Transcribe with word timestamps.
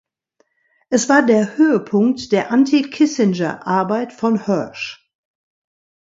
Es 0.89 1.09
war 1.09 1.23
der 1.23 1.57
Höhepunkt 1.57 2.31
der 2.31 2.49
Anti-Kissinger-Arbeit 2.49 4.11
von 4.13 4.43
Hersh. 4.45 5.13